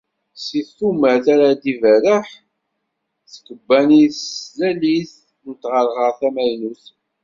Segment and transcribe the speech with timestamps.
[0.43, 0.45] S
[0.77, 2.27] tumert ara d-tberreḥ
[3.31, 5.11] tkebbanit s tlalit
[5.47, 6.83] n tɣerɣert tamaynut.